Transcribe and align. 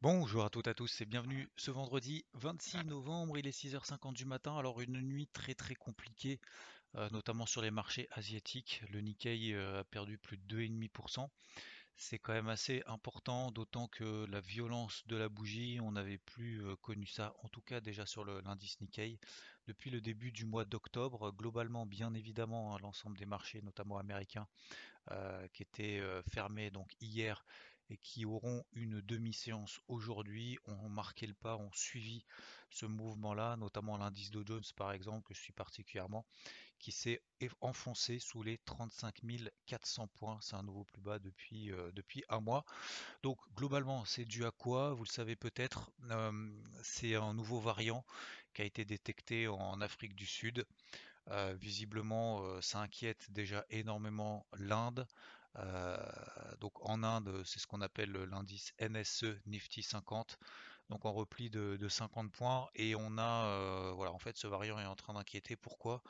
Bonjour 0.00 0.44
à 0.44 0.48
toutes 0.48 0.68
et 0.68 0.70
à 0.70 0.74
tous 0.74 1.00
et 1.00 1.06
bienvenue 1.06 1.50
ce 1.56 1.72
vendredi 1.72 2.24
26 2.34 2.84
novembre, 2.84 3.36
il 3.36 3.48
est 3.48 3.64
6h50 3.64 4.12
du 4.12 4.26
matin. 4.26 4.56
Alors, 4.56 4.80
une 4.80 5.00
nuit 5.00 5.26
très 5.26 5.54
très 5.54 5.74
compliquée, 5.74 6.38
euh, 6.94 7.10
notamment 7.10 7.46
sur 7.46 7.62
les 7.62 7.72
marchés 7.72 8.06
asiatiques. 8.12 8.84
Le 8.90 9.00
Nikkei 9.00 9.54
euh, 9.54 9.80
a 9.80 9.84
perdu 9.84 10.16
plus 10.16 10.36
de 10.36 10.56
2,5%. 10.56 11.26
C'est 11.96 12.20
quand 12.20 12.32
même 12.32 12.48
assez 12.48 12.80
important, 12.86 13.50
d'autant 13.50 13.88
que 13.88 14.24
la 14.26 14.40
violence 14.40 15.04
de 15.08 15.16
la 15.16 15.28
bougie, 15.28 15.80
on 15.82 15.90
n'avait 15.90 16.18
plus 16.18 16.64
euh, 16.64 16.76
connu 16.76 17.06
ça, 17.06 17.34
en 17.42 17.48
tout 17.48 17.62
cas 17.62 17.80
déjà 17.80 18.06
sur 18.06 18.24
l'indice 18.24 18.80
Nikkei, 18.80 19.18
depuis 19.66 19.90
le 19.90 20.00
début 20.00 20.30
du 20.30 20.44
mois 20.44 20.64
d'octobre. 20.64 21.32
Globalement, 21.32 21.86
bien 21.86 22.14
évidemment, 22.14 22.72
hein, 22.72 22.78
l'ensemble 22.82 23.18
des 23.18 23.26
marchés, 23.26 23.62
notamment 23.62 23.98
américains, 23.98 24.46
qui 25.54 25.62
étaient 25.62 26.02
fermés 26.30 26.70
donc 26.70 26.92
hier 27.00 27.42
et 27.90 27.96
qui 27.96 28.24
auront 28.24 28.64
une 28.72 29.00
demi-séance 29.00 29.80
aujourd'hui, 29.88 30.58
ont 30.66 30.88
marqué 30.88 31.26
le 31.26 31.34
pas, 31.34 31.56
ont 31.56 31.72
suivi 31.72 32.24
ce 32.70 32.86
mouvement-là, 32.86 33.56
notamment 33.56 33.96
l'indice 33.96 34.30
Dow 34.30 34.44
Jones 34.44 34.62
par 34.76 34.92
exemple, 34.92 35.26
que 35.26 35.34
je 35.34 35.40
suis 35.40 35.52
particulièrement, 35.52 36.26
qui 36.78 36.92
s'est 36.92 37.20
enfoncé 37.60 38.18
sous 38.18 38.42
les 38.42 38.58
35 38.58 39.22
400 39.66 40.08
points. 40.08 40.38
C'est 40.40 40.54
un 40.54 40.62
nouveau 40.62 40.84
plus 40.84 41.00
bas 41.00 41.18
depuis, 41.18 41.72
euh, 41.72 41.90
depuis 41.92 42.24
un 42.28 42.40
mois. 42.40 42.64
Donc 43.22 43.38
globalement, 43.54 44.04
c'est 44.04 44.24
dû 44.24 44.44
à 44.44 44.50
quoi? 44.50 44.92
Vous 44.92 45.04
le 45.04 45.08
savez 45.08 45.36
peut-être, 45.36 45.90
euh, 46.10 46.50
c'est 46.82 47.14
un 47.14 47.34
nouveau 47.34 47.58
variant 47.58 48.04
qui 48.54 48.62
a 48.62 48.64
été 48.64 48.84
détecté 48.84 49.48
en 49.48 49.80
Afrique 49.80 50.14
du 50.14 50.26
Sud. 50.26 50.64
Euh, 51.30 51.54
visiblement, 51.60 52.60
ça 52.62 52.80
inquiète 52.80 53.30
déjà 53.30 53.64
énormément 53.70 54.46
l'Inde. 54.56 55.06
Donc 56.60 56.72
en 56.88 57.02
Inde, 57.02 57.42
c'est 57.44 57.58
ce 57.58 57.66
qu'on 57.66 57.80
appelle 57.80 58.12
l'indice 58.12 58.72
NSE 58.80 59.26
Nifty 59.46 59.82
50 59.82 60.38
donc 60.90 61.04
en 61.04 61.12
repli 61.12 61.50
de, 61.50 61.88
50 61.88 62.32
points 62.32 62.68
et 62.74 62.94
on 62.94 63.18
a 63.18 63.92
voilà 63.92 64.12
en 64.12 64.18
fait 64.18 64.36
ce 64.36 64.46
variant 64.46 64.78
est 64.78 64.86
en 64.86 64.96
train 64.96 65.14
d'inquiéter. 65.14 65.56
Pourquoi? 65.56 66.02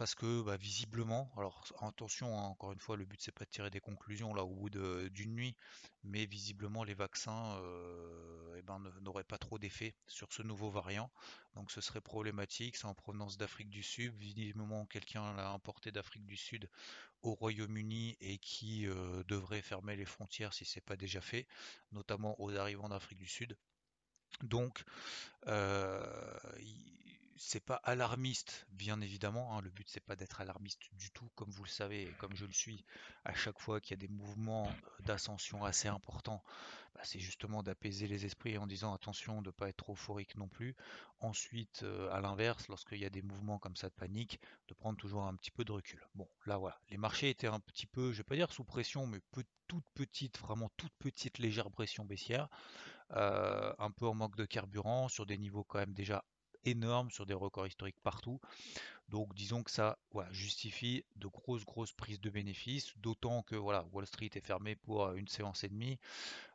Parce 0.00 0.14
que 0.14 0.40
bah, 0.40 0.56
visiblement, 0.56 1.30
alors 1.36 1.62
attention, 1.80 2.38
hein, 2.38 2.44
encore 2.44 2.72
une 2.72 2.80
fois, 2.80 2.96
le 2.96 3.04
but 3.04 3.20
c'est 3.20 3.32
pas 3.32 3.44
de 3.44 3.50
tirer 3.50 3.68
des 3.68 3.80
conclusions 3.80 4.32
là 4.32 4.44
au 4.44 4.54
bout 4.54 4.70
d'une 4.70 5.34
nuit, 5.34 5.58
mais 6.04 6.24
visiblement 6.24 6.84
les 6.84 6.94
vaccins 6.94 7.58
euh, 7.60 8.54
eh 8.56 8.62
ben, 8.62 8.82
n'auraient 9.02 9.24
pas 9.24 9.36
trop 9.36 9.58
d'effet 9.58 9.94
sur 10.06 10.32
ce 10.32 10.42
nouveau 10.42 10.70
variant, 10.70 11.10
donc 11.54 11.70
ce 11.70 11.82
serait 11.82 12.00
problématique. 12.00 12.76
C'est 12.76 12.86
en 12.86 12.94
provenance 12.94 13.36
d'Afrique 13.36 13.68
du 13.68 13.82
Sud, 13.82 14.14
visiblement 14.16 14.86
quelqu'un 14.86 15.34
l'a 15.34 15.50
importé 15.50 15.92
d'Afrique 15.92 16.24
du 16.24 16.38
Sud 16.38 16.70
au 17.20 17.34
Royaume-Uni 17.34 18.16
et 18.22 18.38
qui 18.38 18.86
euh, 18.86 19.22
devrait 19.24 19.60
fermer 19.60 19.96
les 19.96 20.06
frontières 20.06 20.54
si 20.54 20.64
c'est 20.64 20.80
pas 20.80 20.96
déjà 20.96 21.20
fait, 21.20 21.46
notamment 21.92 22.40
aux 22.40 22.56
arrivants 22.56 22.88
d'Afrique 22.88 23.18
du 23.18 23.28
Sud. 23.28 23.54
Donc, 24.42 24.82
euh, 25.46 26.38
c'est 27.42 27.64
pas 27.64 27.80
alarmiste, 27.84 28.66
bien 28.70 29.00
évidemment. 29.00 29.56
Hein. 29.56 29.62
le 29.62 29.70
but 29.70 29.88
c'est 29.88 30.04
pas 30.04 30.14
d'être 30.14 30.42
alarmiste 30.42 30.90
du 30.92 31.10
tout, 31.10 31.30
comme 31.36 31.50
vous 31.50 31.64
le 31.64 31.70
savez, 31.70 32.02
et 32.02 32.12
comme 32.18 32.36
je 32.36 32.44
le 32.44 32.52
suis 32.52 32.84
à 33.24 33.32
chaque 33.32 33.58
fois 33.58 33.80
qu'il 33.80 33.92
y 33.92 33.94
a 33.94 34.06
des 34.06 34.12
mouvements 34.12 34.68
euh, 34.68 35.02
d'ascension 35.04 35.64
assez 35.64 35.88
importants. 35.88 36.44
Bah, 36.94 37.00
c'est 37.02 37.18
justement 37.18 37.62
d'apaiser 37.62 38.06
les 38.08 38.26
esprits 38.26 38.58
en 38.58 38.66
disant 38.66 38.92
attention 38.92 39.40
de 39.40 39.48
ne 39.48 39.52
pas 39.52 39.70
être 39.70 39.78
trop 39.78 39.94
euphorique 39.94 40.36
non 40.36 40.48
plus. 40.48 40.76
Ensuite, 41.20 41.82
euh, 41.82 42.12
à 42.12 42.20
l'inverse, 42.20 42.68
lorsqu'il 42.68 42.98
y 42.98 43.06
a 43.06 43.10
des 43.10 43.22
mouvements 43.22 43.58
comme 43.58 43.76
ça 43.76 43.88
de 43.88 43.94
panique, 43.94 44.38
de 44.68 44.74
prendre 44.74 44.98
toujours 44.98 45.24
un 45.24 45.34
petit 45.34 45.50
peu 45.50 45.64
de 45.64 45.72
recul. 45.72 46.06
Bon, 46.14 46.28
là 46.44 46.58
voilà, 46.58 46.78
les 46.90 46.98
marchés 46.98 47.30
étaient 47.30 47.46
un 47.46 47.60
petit 47.60 47.86
peu, 47.86 48.12
je 48.12 48.18
vais 48.18 48.24
pas 48.24 48.36
dire 48.36 48.52
sous 48.52 48.64
pression, 48.64 49.06
mais 49.06 49.20
toute 49.66 49.86
petite, 49.94 50.38
vraiment 50.40 50.70
toute 50.76 50.92
petite 50.98 51.38
légère 51.38 51.70
pression 51.70 52.04
baissière. 52.04 52.48
Euh, 53.12 53.72
un 53.78 53.90
peu 53.90 54.06
en 54.06 54.14
manque 54.14 54.36
de 54.36 54.44
carburant, 54.44 55.08
sur 55.08 55.26
des 55.26 55.36
niveaux 55.36 55.64
quand 55.64 55.78
même 55.78 55.94
déjà 55.94 56.24
énorme 56.64 57.10
sur 57.10 57.26
des 57.26 57.34
records 57.34 57.66
historiques 57.66 58.00
partout. 58.02 58.40
Donc 59.08 59.34
disons 59.34 59.64
que 59.64 59.72
ça 59.72 59.98
justifie 60.30 61.04
de 61.16 61.26
grosses 61.26 61.64
grosses 61.64 61.92
prises 61.92 62.20
de 62.20 62.30
bénéfices, 62.30 62.96
d'autant 62.98 63.42
que 63.42 63.56
voilà, 63.56 63.84
Wall 63.92 64.06
Street 64.06 64.30
est 64.34 64.40
fermé 64.40 64.76
pour 64.76 65.04
euh, 65.04 65.14
une 65.14 65.26
séance 65.26 65.64
et 65.64 65.68
demie, 65.68 65.98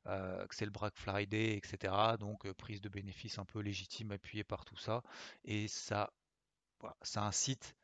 euh, 0.07 0.47
que 0.47 0.55
c'est 0.55 0.65
le 0.65 0.71
Black 0.71 0.95
Friday, 0.95 1.57
etc. 1.57 1.93
Donc 2.17 2.45
euh, 2.45 2.53
prise 2.53 2.81
de 2.81 2.87
bénéfices 2.87 3.39
un 3.39 3.45
peu 3.45 3.59
légitime 3.59 4.11
appuyée 4.11 4.45
par 4.45 4.63
tout 4.63 4.77
ça. 4.77 5.03
Et 5.43 5.67
ça, 5.67 6.13
ça 7.01 7.23
incite 7.23 7.75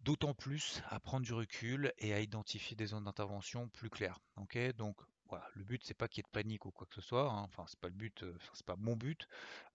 d'autant 0.00 0.34
plus 0.34 0.82
à 0.90 1.00
prendre 1.00 1.24
du 1.24 1.32
recul 1.32 1.94
et 1.98 2.12
à 2.12 2.20
identifier 2.20 2.76
des 2.76 2.86
zones 2.86 3.04
d'intervention 3.04 3.68
plus 3.70 3.90
claires. 3.90 4.20
Donc 4.76 5.00
voilà, 5.28 5.48
le 5.54 5.64
but 5.64 5.82
c'est 5.84 5.94
pas 5.94 6.08
qu'il 6.08 6.18
y 6.18 6.20
ait 6.20 6.28
de 6.28 6.32
panique 6.32 6.66
ou 6.66 6.70
quoi 6.70 6.86
que 6.86 6.94
ce 6.94 7.00
soit, 7.00 7.30
hein. 7.30 7.42
enfin 7.42 7.64
c'est 7.66 7.78
pas 7.80 7.88
le 7.88 7.94
but, 7.94 8.22
euh, 8.22 8.36
c'est 8.54 8.66
pas 8.66 8.76
mon 8.76 8.96
but, 8.96 9.28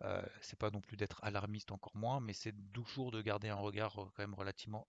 euh, 0.03 0.21
c'est 0.41 0.57
pas 0.57 0.71
non 0.71 0.81
plus 0.81 0.97
d'être 0.97 1.23
alarmiste 1.23 1.71
encore 1.71 1.95
moins, 1.95 2.19
mais 2.19 2.33
c'est 2.33 2.53
toujours 2.73 3.11
de 3.11 3.21
garder 3.21 3.49
un 3.49 3.55
regard 3.55 4.01
euh, 4.01 4.05
quand 4.15 4.23
même 4.23 4.33
relativement 4.33 4.87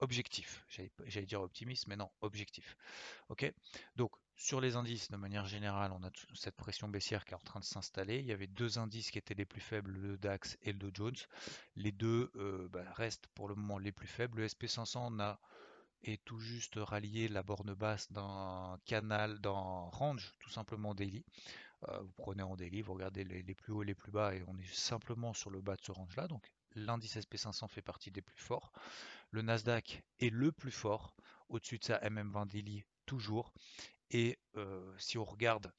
objectif. 0.00 0.62
J'allais 1.06 1.24
dire 1.24 1.40
optimiste, 1.40 1.86
mais 1.86 1.96
non, 1.96 2.10
objectif. 2.20 2.76
Ok? 3.30 3.50
Donc 3.96 4.12
sur 4.34 4.60
les 4.60 4.76
indices, 4.76 5.10
de 5.10 5.16
manière 5.16 5.46
générale, 5.46 5.92
on 5.92 6.04
a 6.04 6.10
cette 6.34 6.56
pression 6.56 6.86
baissière 6.86 7.24
qui 7.24 7.32
est 7.32 7.36
en 7.36 7.40
train 7.40 7.60
de 7.60 7.64
s'installer. 7.64 8.18
Il 8.18 8.26
y 8.26 8.32
avait 8.32 8.46
deux 8.46 8.78
indices 8.78 9.10
qui 9.10 9.16
étaient 9.16 9.32
les 9.32 9.46
plus 9.46 9.62
faibles, 9.62 9.92
le 9.92 10.18
DAX 10.18 10.58
et 10.60 10.72
le 10.72 10.78
Dow 10.78 10.90
Jones. 10.92 11.16
Les 11.76 11.92
deux 11.92 12.30
bah, 12.70 12.84
restent 12.92 13.28
pour 13.28 13.48
le 13.48 13.54
moment 13.54 13.78
les 13.78 13.92
plus 13.92 14.06
faibles. 14.06 14.42
Le 14.42 14.46
SP500 14.46 15.16
n'a 15.16 15.40
et 16.02 16.18
tout 16.18 16.38
juste 16.38 16.74
rallier 16.76 17.28
la 17.28 17.42
borne 17.42 17.74
basse 17.74 18.10
d'un 18.12 18.78
canal, 18.84 19.40
d'un 19.40 19.50
range, 19.50 20.32
tout 20.40 20.50
simplement 20.50 20.94
daily. 20.94 21.24
Euh, 21.88 22.00
vous 22.00 22.12
prenez 22.12 22.42
en 22.42 22.56
daily, 22.56 22.82
vous 22.82 22.94
regardez 22.94 23.24
les, 23.24 23.54
plus 23.54 23.72
hauts 23.72 23.82
et 23.82 23.86
les 23.86 23.94
plus 23.94 24.12
bas 24.12 24.34
et 24.34 24.42
on 24.46 24.56
est 24.58 24.74
simplement 24.74 25.34
sur 25.34 25.50
le 25.50 25.60
bas 25.60 25.76
de 25.76 25.82
ce 25.82 25.92
range-là. 25.92 26.28
Donc 26.28 26.50
l'indice 26.74 27.16
SP500 27.16 27.68
fait 27.68 27.82
partie 27.82 28.10
des 28.10 28.22
plus 28.22 28.38
forts. 28.38 28.72
Le 29.30 29.42
Nasdaq 29.42 30.02
est 30.20 30.30
le 30.30 30.52
plus 30.52 30.70
fort, 30.70 31.14
au-dessus 31.48 31.78
de 31.78 31.84
sa 31.84 31.98
MM20 31.98 32.48
daily 32.48 32.84
toujours. 33.04 33.52
Et 34.10 34.38
euh, 34.56 34.94
si 34.98 35.18
on 35.18 35.24
regarde 35.24 35.72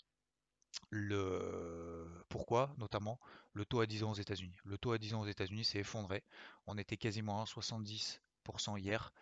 le 0.89 2.23
pourquoi 2.29 2.73
notamment 2.77 3.19
le 3.53 3.65
taux 3.65 3.79
à 3.79 3.87
10 3.87 4.03
ans 4.03 4.11
aux 4.11 4.15
États-Unis. 4.15 4.55
Le 4.65 4.77
taux 4.77 4.91
à 4.91 4.97
10 4.97 5.15
ans 5.15 5.21
aux 5.21 5.27
États-Unis 5.27 5.65
s'est 5.65 5.79
effondré. 5.79 6.23
On 6.67 6.77
était 6.77 6.97
quasiment 6.97 7.41
à 7.41 7.45
70 8.51 8.81
hier. 8.81 9.13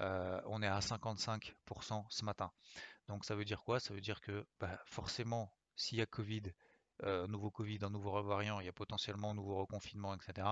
Euh, 0.00 0.40
on 0.46 0.62
est 0.62 0.66
à 0.66 0.80
55% 0.80 2.04
ce 2.08 2.24
matin. 2.24 2.52
Donc 3.08 3.24
ça 3.24 3.34
veut 3.34 3.44
dire 3.44 3.62
quoi? 3.62 3.80
Ça 3.80 3.94
veut 3.94 4.00
dire 4.00 4.20
que 4.20 4.46
bah, 4.60 4.78
forcément, 4.86 5.52
s'il 5.76 5.98
y 5.98 6.02
a 6.02 6.06
Covid, 6.06 6.42
euh, 7.04 7.26
nouveau 7.26 7.50
Covid, 7.50 7.78
un 7.82 7.90
nouveau 7.90 8.22
variant, 8.22 8.60
il 8.60 8.66
y 8.66 8.68
a 8.68 8.72
potentiellement 8.72 9.30
un 9.30 9.34
nouveau 9.34 9.56
reconfinement, 9.58 10.14
etc. 10.14 10.46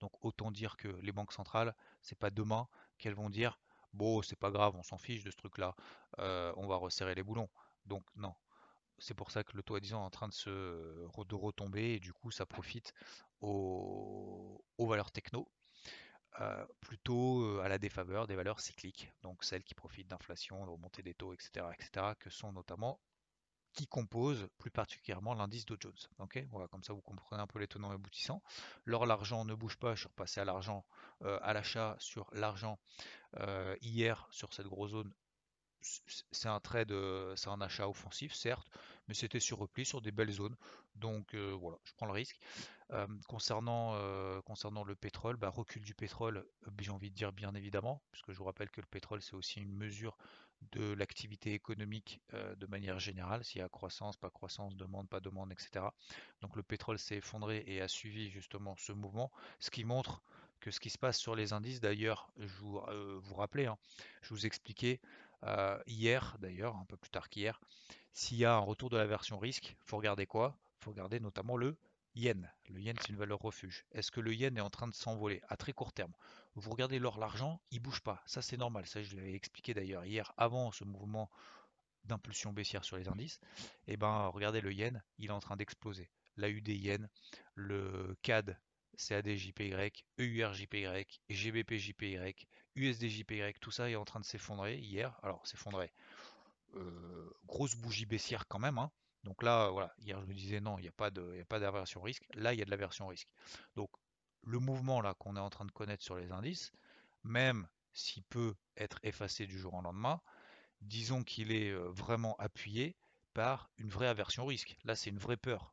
Donc 0.00 0.12
autant 0.24 0.50
dire 0.50 0.76
que 0.76 0.88
les 1.02 1.12
banques 1.12 1.32
centrales, 1.32 1.74
c'est 2.02 2.18
pas 2.18 2.30
demain 2.30 2.68
qu'elles 2.98 3.14
vont 3.14 3.30
dire 3.30 3.58
bon, 3.92 4.22
c'est 4.22 4.36
pas 4.38 4.50
grave, 4.50 4.74
on 4.76 4.82
s'en 4.82 4.98
fiche 4.98 5.24
de 5.24 5.30
ce 5.30 5.36
truc-là, 5.36 5.74
euh, 6.18 6.52
on 6.56 6.66
va 6.66 6.76
resserrer 6.76 7.14
les 7.14 7.22
boulons. 7.22 7.48
Donc 7.86 8.04
non. 8.16 8.34
C'est 8.98 9.14
pour 9.14 9.30
ça 9.30 9.44
que 9.44 9.56
le 9.56 9.62
taux 9.62 9.74
à 9.74 9.80
10 9.80 9.94
ans 9.94 10.02
est 10.02 10.06
en 10.06 10.10
train 10.10 10.28
de 10.28 10.32
se 10.32 10.50
de 10.50 11.34
retomber 11.34 11.94
et 11.94 12.00
du 12.00 12.12
coup 12.14 12.30
ça 12.30 12.46
profite 12.46 12.94
aux 13.40 14.62
valeurs 14.78 15.10
techno 15.12 15.48
euh, 16.40 16.66
plutôt 16.80 17.42
euh, 17.42 17.62
à 17.62 17.68
la 17.68 17.78
défaveur 17.78 18.26
des 18.26 18.36
valeurs 18.36 18.60
cycliques, 18.60 19.10
donc 19.22 19.42
celles 19.42 19.64
qui 19.64 19.74
profitent 19.74 20.08
d'inflation, 20.08 20.66
de 20.66 20.70
remontée 20.70 21.02
des 21.02 21.14
taux, 21.14 21.32
etc., 21.32 21.66
etc., 21.72 22.14
que 22.18 22.28
sont 22.28 22.52
notamment 22.52 23.00
qui 23.72 23.86
composent 23.86 24.46
plus 24.58 24.70
particulièrement 24.70 25.34
l'indice 25.34 25.64
Dow 25.64 25.76
Jones. 25.80 25.96
Voilà, 26.50 26.68
comme 26.68 26.82
ça 26.82 26.92
vous 26.92 27.00
comprenez 27.00 27.40
un 27.40 27.46
peu 27.46 27.58
les 27.58 27.66
tenants 27.66 27.90
et 27.90 27.94
aboutissants. 27.94 28.42
Lors 28.84 29.06
l'argent 29.06 29.44
ne 29.44 29.54
bouge 29.54 29.76
pas, 29.76 29.94
je 29.94 30.00
suis 30.00 30.08
repassé 30.08 30.40
à 30.40 30.44
l'argent, 30.44 30.84
euh, 31.22 31.38
à 31.42 31.52
l'achat 31.54 31.96
sur 31.98 32.28
l'argent 32.32 32.78
hier 33.80 34.28
sur 34.30 34.52
cette 34.52 34.66
grosse 34.66 34.90
zone. 34.90 35.12
C'est 35.80 36.48
un 36.48 36.60
trade, 36.60 36.92
c'est 37.36 37.48
un 37.48 37.60
achat 37.60 37.88
offensif, 37.88 38.34
certes, 38.34 38.68
mais 39.08 39.14
c'était 39.14 39.40
sur 39.40 39.58
repli 39.58 39.84
sur 39.84 40.00
des 40.00 40.10
belles 40.10 40.32
zones. 40.32 40.56
Donc 40.94 41.34
voilà, 41.34 41.78
je 41.84 41.92
prends 41.94 42.06
le 42.06 42.12
risque 42.12 42.40
concernant, 43.28 43.94
le 43.94 44.94
pétrole, 44.94 45.36
bah, 45.36 45.48
recul 45.50 45.82
du 45.82 45.94
pétrole, 45.94 46.46
j'ai 46.78 46.90
envie 46.90 47.10
de 47.10 47.14
dire 47.14 47.32
bien 47.32 47.54
évidemment, 47.54 48.02
puisque 48.12 48.32
je 48.32 48.38
vous 48.38 48.44
rappelle 48.44 48.70
que 48.70 48.80
le 48.80 48.86
pétrole 48.86 49.20
c'est 49.22 49.34
aussi 49.34 49.60
une 49.60 49.74
mesure 49.74 50.16
de 50.72 50.92
l'activité 50.92 51.52
économique 51.52 52.20
de 52.32 52.66
manière 52.66 52.98
générale, 52.98 53.44
s'il 53.44 53.60
y 53.60 53.64
a 53.64 53.68
croissance, 53.68 54.16
pas 54.16 54.30
croissance, 54.30 54.76
demande, 54.76 55.08
pas 55.08 55.20
demande, 55.20 55.52
etc. 55.52 55.86
Donc 56.40 56.56
le 56.56 56.62
pétrole 56.62 56.98
s'est 56.98 57.16
effondré 57.16 57.64
et 57.66 57.80
a 57.82 57.88
suivi 57.88 58.30
justement 58.30 58.76
ce 58.76 58.92
mouvement, 58.92 59.30
ce 59.58 59.70
qui 59.70 59.84
montre 59.84 60.22
que 60.60 60.70
ce 60.70 60.80
qui 60.80 60.88
se 60.88 60.98
passe 60.98 61.18
sur 61.18 61.34
les 61.34 61.52
indices, 61.52 61.80
d'ailleurs, 61.80 62.30
je 62.38 62.54
vous, 62.54 62.80
vous 63.20 63.34
rappelez, 63.34 63.66
hein, 63.66 63.76
je 64.22 64.30
vous 64.30 64.46
expliquais 64.46 65.00
hier, 65.86 66.36
d'ailleurs, 66.40 66.76
un 66.76 66.84
peu 66.86 66.96
plus 66.96 67.10
tard 67.10 67.28
qu'hier, 67.28 67.60
s'il 68.12 68.38
y 68.38 68.44
a 68.44 68.54
un 68.54 68.60
retour 68.60 68.88
de 68.88 68.96
la 68.96 69.06
version 69.06 69.38
risque, 69.38 69.76
il 69.78 69.84
faut 69.84 69.98
regarder 69.98 70.26
quoi? 70.26 70.56
Faut 70.80 70.90
regarder 70.90 71.20
notamment 71.20 71.56
le 71.56 71.76
yen. 72.16 72.50
Le 72.68 72.80
yen, 72.80 72.96
c'est 73.00 73.10
une 73.10 73.16
valeur 73.16 73.38
refuge. 73.38 73.84
Est-ce 73.92 74.10
que 74.10 74.20
le 74.20 74.34
yen 74.34 74.56
est 74.56 74.62
en 74.62 74.70
train 74.70 74.88
de 74.88 74.94
s'envoler 74.94 75.42
à 75.48 75.56
très 75.56 75.72
court 75.72 75.92
terme? 75.92 76.12
Vous 76.54 76.70
regardez 76.70 76.98
l'or, 76.98 77.18
l'argent, 77.18 77.60
il 77.70 77.80
bouge 77.80 78.00
pas. 78.00 78.22
Ça, 78.26 78.42
c'est 78.42 78.56
normal. 78.56 78.86
Ça, 78.86 79.02
je 79.02 79.14
l'avais 79.14 79.34
expliqué 79.34 79.74
d'ailleurs 79.74 80.04
hier, 80.04 80.32
avant 80.36 80.72
ce 80.72 80.84
mouvement 80.84 81.30
d'impulsion 82.04 82.52
baissière 82.52 82.84
sur 82.84 82.96
les 82.96 83.08
indices. 83.08 83.38
Et 83.86 83.92
eh 83.92 83.96
ben, 83.96 84.28
regardez 84.28 84.60
le 84.60 84.72
yen, 84.72 85.02
il 85.18 85.26
est 85.26 85.32
en 85.32 85.40
train 85.40 85.56
d'exploser. 85.56 86.10
L'AUD 86.36 86.68
yen, 86.68 87.08
le 87.54 88.16
CAD, 88.22 88.58
CAD-JPY, 88.96 89.92
EUR-JPY, 90.18 91.06
GBP-JPY, 91.28 92.46
USD-JPY, 92.76 93.54
tout 93.60 93.70
ça 93.70 93.90
est 93.90 93.96
en 93.96 94.04
train 94.04 94.20
de 94.20 94.24
s'effondrer 94.24 94.78
hier. 94.78 95.18
Alors, 95.22 95.46
s'effondrer. 95.46 95.92
Euh, 96.74 97.30
grosse 97.46 97.74
bougie 97.74 98.06
baissière 98.06 98.46
quand 98.48 98.58
même. 98.58 98.78
Hein. 98.78 98.90
Donc 99.24 99.42
là, 99.42 99.70
voilà, 99.70 99.92
hier 99.98 100.20
je 100.20 100.26
me 100.26 100.34
disais 100.34 100.60
non, 100.60 100.78
il 100.78 100.82
n'y 100.82 100.88
a 100.88 100.92
pas 100.92 101.10
d'aversion 101.60 102.00
risque. 102.00 102.24
Là, 102.34 102.52
il 102.52 102.58
y 102.58 102.62
a 102.62 102.64
de 102.64 102.70
l'aversion 102.70 103.08
risque. 103.08 103.28
Donc 103.74 103.90
le 104.42 104.58
mouvement 104.58 105.00
là 105.00 105.14
qu'on 105.14 105.36
est 105.36 105.40
en 105.40 105.50
train 105.50 105.64
de 105.64 105.72
connaître 105.72 106.02
sur 106.02 106.16
les 106.16 106.30
indices, 106.30 106.72
même 107.24 107.68
s'il 107.92 108.22
peut 108.24 108.54
être 108.76 108.98
effacé 109.02 109.46
du 109.46 109.58
jour 109.58 109.74
au 109.74 109.80
lendemain, 109.80 110.20
disons 110.80 111.22
qu'il 111.22 111.50
est 111.52 111.72
vraiment 111.72 112.36
appuyé 112.38 112.94
par 113.34 113.70
une 113.78 113.88
vraie 113.88 114.08
aversion 114.08 114.46
risque. 114.46 114.76
Là, 114.84 114.94
c'est 114.94 115.10
une 115.10 115.18
vraie 115.18 115.36
peur. 115.36 115.72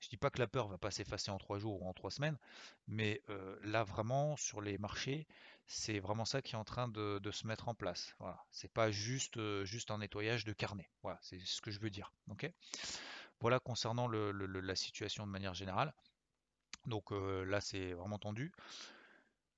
Je 0.00 0.10
dis 0.10 0.18
pas 0.18 0.28
que 0.28 0.38
la 0.38 0.46
peur 0.46 0.68
va 0.68 0.76
pas 0.76 0.90
s'effacer 0.90 1.30
en 1.30 1.38
trois 1.38 1.58
jours 1.58 1.80
ou 1.80 1.88
en 1.88 1.94
trois 1.94 2.10
semaines, 2.10 2.36
mais 2.86 3.22
là 3.62 3.84
vraiment 3.84 4.36
sur 4.36 4.60
les 4.60 4.76
marchés, 4.76 5.26
c'est 5.66 5.98
vraiment 5.98 6.24
ça 6.24 6.42
qui 6.42 6.54
est 6.54 6.58
en 6.58 6.64
train 6.64 6.88
de, 6.88 7.20
se 7.32 7.46
mettre 7.46 7.68
en 7.68 7.74
place. 7.74 8.14
Voilà, 8.18 8.44
c'est 8.50 8.72
pas 8.72 8.90
juste, 8.90 9.36
euh, 9.36 9.64
juste 9.64 9.90
un 9.90 9.98
nettoyage 9.98 10.44
de 10.44 10.52
carnet. 10.52 10.90
Voilà, 11.02 11.18
c'est 11.22 11.40
ce 11.40 11.60
que 11.60 11.70
je 11.70 11.80
veux 11.80 11.90
dire. 11.90 12.12
Ok? 12.30 12.50
Voilà 13.40 13.58
concernant 13.58 14.08
la 14.08 14.76
situation 14.76 15.26
de 15.26 15.32
manière 15.32 15.54
générale. 15.54 15.94
Donc 16.86 17.12
euh, 17.12 17.44
là, 17.44 17.60
c'est 17.60 17.92
vraiment 17.92 18.18
tendu. 18.18 18.52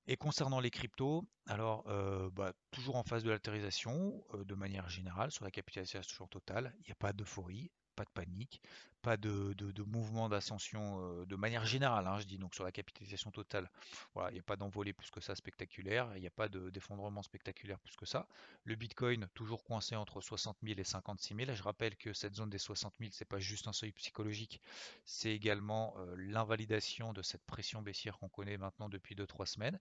Et 0.09 0.17
concernant 0.17 0.61
les 0.61 0.71
cryptos, 0.71 1.25
alors 1.47 1.85
euh, 1.89 2.31
bah, 2.31 2.53
toujours 2.71 2.97
en 2.97 3.03
phase 3.03 3.25
de 3.25 3.31
l'altérisation, 3.31 4.25
de 4.35 4.55
manière 4.55 4.89
générale, 4.89 5.33
sur 5.33 5.45
la 5.45 5.51
capitalisation 5.51 6.27
totale, 6.29 6.73
il 6.81 6.87
n'y 6.87 6.93
a 6.93 6.97
pas 6.97 7.13
d'euphorie, 7.13 7.71
pas 7.97 8.05
de 8.05 8.11
panique, 8.11 8.63
pas 9.07 9.17
de, 9.17 9.85
mouvement 9.85 10.29
d'ascension 10.29 10.99
euh, 11.01 11.27
de 11.27 11.37
manière 11.37 11.65
générale, 11.65 12.09
hein, 12.09 12.19
je 12.19 12.27
dis 12.27 12.39
donc 12.39 12.57
sur 12.57 12.65
la 12.65 12.73
capitalisation 12.73 13.31
totale. 13.31 13.71
Voilà, 14.15 14.31
il 14.31 14.35
n'y 14.35 14.41
a 14.41 14.43
pas 14.43 14.57
d'envolée 14.57 14.93
plus 14.93 15.13
que 15.13 15.21
ça 15.21 15.37
spectaculaire, 15.37 16.11
il 16.17 16.23
n'y 16.23 16.27
a 16.27 16.37
pas 16.43 16.49
d'effondrement 16.49 17.23
spectaculaire 17.23 17.79
plus 17.79 17.95
que 17.95 18.05
ça. 18.05 18.27
Le 18.65 18.75
Bitcoin 18.75 19.29
toujours 19.33 19.63
coincé 19.63 19.95
entre 19.95 20.21
60 20.21 20.57
000 20.61 20.81
et 20.81 20.83
56 20.83 21.37
000. 21.37 21.55
Je 21.55 21.63
rappelle 21.63 21.95
que 21.95 22.13
cette 22.13 22.35
zone 22.35 22.51
des 22.51 22.59
60 22.59 22.95
000, 22.99 23.11
c'est 23.13 23.25
pas 23.25 23.39
juste 23.39 23.69
un 23.69 23.73
seuil 23.73 23.93
psychologique, 23.93 24.61
c'est 25.05 25.31
également 25.31 25.95
euh, 25.99 26.17
l'invalidation 26.19 27.13
de 27.13 27.23
cette 27.23 27.45
pression 27.47 27.83
baissière 27.83 28.19
qu'on 28.19 28.29
connaît 28.29 28.59
maintenant 28.59 28.89
depuis 28.89 29.15
2-3 29.15 29.47
semaines. 29.47 29.79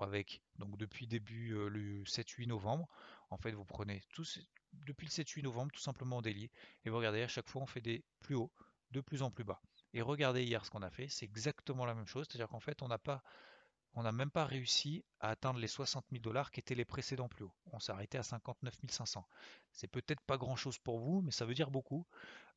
Avec 0.00 0.42
donc 0.56 0.78
depuis 0.78 1.06
début 1.06 1.52
euh, 1.52 1.68
le 1.68 2.02
7-8 2.04 2.48
novembre, 2.48 2.88
en 3.30 3.36
fait 3.36 3.52
vous 3.52 3.66
prenez 3.66 4.02
tous 4.14 4.40
depuis 4.86 5.06
le 5.06 5.10
7-8 5.10 5.42
novembre, 5.42 5.72
tout 5.72 5.80
simplement 5.80 6.18
en 6.18 6.22
délit. 6.22 6.50
Et 6.84 6.90
vous 6.90 6.96
regardez, 6.96 7.22
à 7.22 7.28
chaque 7.28 7.48
fois, 7.48 7.62
on 7.62 7.66
fait 7.66 7.80
des 7.80 8.04
plus 8.20 8.34
hauts, 8.34 8.50
de 8.92 9.00
plus 9.00 9.22
en 9.22 9.30
plus 9.30 9.44
bas. 9.44 9.60
Et 9.94 10.02
regardez 10.02 10.42
hier 10.44 10.64
ce 10.64 10.70
qu'on 10.70 10.82
a 10.82 10.90
fait, 10.90 11.08
c'est 11.08 11.24
exactement 11.24 11.84
la 11.84 11.94
même 11.94 12.06
chose. 12.06 12.26
C'est-à-dire 12.28 12.48
qu'en 12.48 12.60
fait, 12.60 12.82
on 12.82 12.88
n'a 12.88 12.98
pas, 12.98 13.22
même 13.96 14.30
pas 14.30 14.44
réussi 14.44 15.04
à 15.20 15.30
atteindre 15.30 15.58
les 15.58 15.66
60 15.66 16.04
000 16.10 16.22
dollars 16.22 16.50
qui 16.50 16.60
étaient 16.60 16.74
les 16.74 16.84
précédents 16.84 17.28
plus 17.28 17.44
hauts. 17.44 17.54
On 17.72 17.78
s'est 17.78 17.92
arrêté 17.92 18.18
à 18.18 18.22
59 18.22 18.74
500. 18.88 19.26
C'est 19.72 19.88
peut-être 19.88 20.22
pas 20.22 20.38
grand-chose 20.38 20.78
pour 20.78 20.98
vous, 20.98 21.20
mais 21.22 21.30
ça 21.30 21.44
veut 21.44 21.54
dire 21.54 21.70
beaucoup, 21.70 22.06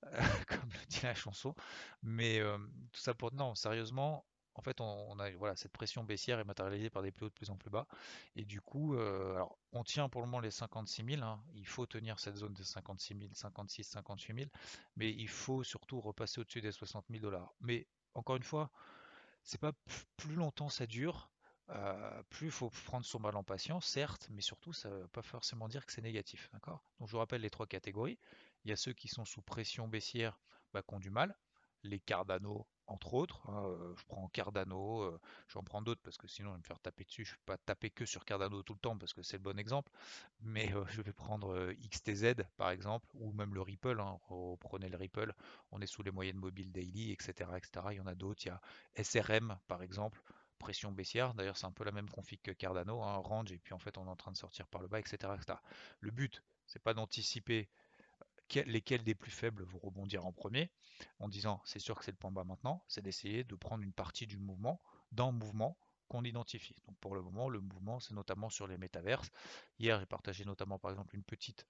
comme 0.47 0.69
le 0.69 0.85
dit 0.87 1.01
la 1.03 1.15
chanson. 1.15 1.55
Mais 2.03 2.39
euh, 2.39 2.57
tout 2.91 3.01
ça 3.01 3.13
pour 3.13 3.33
non, 3.33 3.55
sérieusement, 3.55 4.25
en 4.55 4.61
fait, 4.61 4.79
on, 4.81 5.19
a 5.19 5.31
voilà, 5.31 5.55
cette 5.55 5.71
pression 5.71 6.03
baissière 6.03 6.39
est 6.39 6.43
matérialisée 6.45 6.89
par 6.89 7.01
des 7.03 7.11
plus 7.11 7.25
hauts 7.25 7.29
de 7.29 7.33
plus 7.33 7.49
en 7.49 7.57
plus 7.57 7.69
bas. 7.69 7.87
Et 8.35 8.45
du 8.45 8.61
coup, 8.61 8.95
euh, 8.95 9.43
on 9.71 9.83
tient 9.83 10.09
pour 10.09 10.21
le 10.21 10.27
moment 10.27 10.39
les 10.39 10.51
56 10.51 11.03
000. 11.05 11.23
Hein. 11.23 11.43
Il 11.53 11.67
faut 11.67 11.85
tenir 11.85 12.19
cette 12.19 12.37
zone 12.37 12.53
de 12.53 12.63
56 12.63 13.17
000, 13.17 13.29
56, 13.33 13.83
58 13.83 14.35
000. 14.35 14.49
Mais 14.95 15.11
il 15.11 15.27
faut 15.27 15.63
surtout 15.63 15.99
repasser 15.99 16.39
au-dessus 16.41 16.61
des 16.61 16.71
60 16.71 17.05
000 17.09 17.21
dollars. 17.21 17.53
Mais 17.59 17.87
encore 18.13 18.37
une 18.37 18.43
fois, 18.43 18.71
c'est 19.43 19.59
pas 19.59 19.73
plus 20.17 20.35
longtemps 20.35 20.69
ça 20.69 20.87
dure, 20.87 21.29
euh, 21.69 22.23
plus 22.29 22.47
il 22.47 22.51
faut 22.51 22.69
prendre 22.85 23.05
son 23.05 23.19
mal 23.19 23.35
en 23.35 23.43
patience, 23.43 23.85
certes, 23.85 24.27
mais 24.31 24.41
surtout, 24.41 24.71
ça 24.71 24.89
ne 24.89 24.95
veut 24.95 25.07
pas 25.07 25.21
forcément 25.21 25.67
dire 25.67 25.85
que 25.85 25.91
c'est 25.91 26.01
négatif. 26.01 26.49
D'accord? 26.53 26.81
Donc, 26.99 27.07
je 27.07 27.11
vous 27.11 27.19
rappelle 27.19 27.41
les 27.41 27.49
trois 27.49 27.67
catégories. 27.67 28.19
Il 28.63 28.69
y 28.69 28.73
a 28.73 28.77
ceux 28.77 28.93
qui 28.93 29.07
sont 29.07 29.25
sous 29.25 29.41
pression 29.41 29.87
baissière, 29.87 30.39
bah, 30.73 30.81
qui 30.81 30.93
ont 30.93 30.99
du 30.99 31.09
mal 31.09 31.35
les 31.85 31.99
Cardano, 31.99 32.67
entre 32.87 33.13
autres. 33.13 33.49
Hein, 33.49 33.93
je 33.97 34.03
prends 34.05 34.27
Cardano, 34.29 35.01
euh, 35.01 35.19
j'en 35.47 35.63
prends 35.63 35.81
d'autres 35.81 36.01
parce 36.03 36.17
que 36.17 36.27
sinon 36.27 36.49
je 36.49 36.53
vais 36.55 36.59
me 36.59 36.63
faire 36.63 36.79
taper 36.79 37.03
dessus. 37.03 37.25
Je 37.25 37.31
ne 37.31 37.35
vais 37.35 37.43
pas 37.45 37.57
taper 37.57 37.89
que 37.89 38.05
sur 38.05 38.25
Cardano 38.25 38.61
tout 38.63 38.73
le 38.73 38.79
temps 38.79 38.97
parce 38.97 39.13
que 39.13 39.21
c'est 39.21 39.37
le 39.37 39.43
bon 39.43 39.57
exemple. 39.59 39.91
Mais 40.41 40.71
je 40.89 41.01
vais 41.01 41.13
prendre 41.13 41.73
XTZ 41.73 42.43
par 42.57 42.69
exemple, 42.69 43.07
ou 43.15 43.31
même 43.33 43.53
le 43.53 43.61
Ripple. 43.61 43.99
Hein, 43.99 44.19
prenez 44.59 44.89
le 44.89 44.97
Ripple, 44.97 45.33
on 45.71 45.81
est 45.81 45.87
sous 45.87 46.03
les 46.03 46.11
moyennes 46.11 46.37
mobiles 46.37 46.71
daily, 46.71 47.11
etc. 47.11 47.51
etc. 47.57 47.87
Il 47.91 47.97
y 47.97 47.99
en 47.99 48.07
a 48.07 48.15
d'autres. 48.15 48.45
Il 48.45 48.49
y 48.49 48.51
a 48.51 48.61
SRM 49.03 49.57
par 49.67 49.81
exemple. 49.81 50.21
Pression 50.57 50.91
baissière, 50.91 51.33
d'ailleurs 51.33 51.57
c'est 51.57 51.65
un 51.65 51.71
peu 51.71 51.83
la 51.83 51.91
même 51.91 52.09
config 52.09 52.41
que 52.41 52.51
Cardano, 52.51 53.03
hein, 53.03 53.17
range, 53.17 53.51
et 53.51 53.57
puis 53.57 53.73
en 53.73 53.77
fait 53.77 53.97
on 53.97 54.05
est 54.05 54.09
en 54.09 54.15
train 54.15 54.31
de 54.31 54.37
sortir 54.37 54.67
par 54.67 54.81
le 54.81 54.87
bas, 54.87 54.99
etc. 54.99 55.33
etc. 55.35 55.59
Le 55.99 56.11
but, 56.11 56.41
c'est 56.65 56.81
pas 56.81 56.93
d'anticiper 56.93 57.69
lesquels 58.65 59.03
des 59.03 59.15
plus 59.15 59.31
faibles 59.31 59.63
vont 59.63 59.79
rebondir 59.79 60.25
en 60.25 60.31
premier, 60.31 60.71
en 61.19 61.29
disant 61.29 61.61
c'est 61.65 61.79
sûr 61.79 61.97
que 61.97 62.05
c'est 62.05 62.11
le 62.11 62.17
point 62.17 62.31
bas 62.31 62.43
maintenant, 62.43 62.83
c'est 62.87 63.01
d'essayer 63.01 63.43
de 63.43 63.55
prendre 63.55 63.83
une 63.83 63.93
partie 63.93 64.27
du 64.27 64.37
mouvement 64.37 64.81
dans 65.11 65.31
le 65.31 65.37
mouvement 65.37 65.77
qu'on 66.07 66.23
identifie. 66.23 66.75
Donc 66.87 66.97
pour 66.99 67.15
le 67.15 67.21
moment, 67.21 67.49
le 67.49 67.59
mouvement, 67.59 67.99
c'est 67.99 68.13
notamment 68.13 68.49
sur 68.49 68.67
les 68.67 68.77
métaverses. 68.77 69.29
Hier, 69.79 69.99
j'ai 69.99 70.05
partagé 70.05 70.45
notamment 70.45 70.79
par 70.79 70.91
exemple 70.91 71.15
une 71.15 71.23
petite 71.23 71.65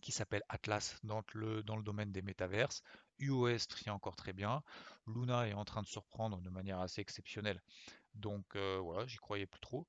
qui 0.00 0.12
s'appelle 0.12 0.42
Atlas 0.48 0.98
dans 1.02 1.22
le, 1.34 1.62
domaine 1.62 2.12
des 2.12 2.22
métaverses. 2.22 2.82
UOS 3.18 3.66
trie 3.68 3.90
encore 3.90 4.16
très 4.16 4.32
bien. 4.32 4.62
Luna 5.06 5.48
est 5.48 5.52
en 5.52 5.64
train 5.64 5.82
de 5.82 5.86
surprendre 5.86 6.40
de 6.40 6.50
manière 6.50 6.80
assez 6.80 7.00
exceptionnelle. 7.00 7.62
Donc 8.14 8.56
euh, 8.56 8.78
voilà, 8.78 9.06
j'y 9.06 9.18
croyais 9.18 9.46
plus 9.46 9.60
trop. 9.60 9.86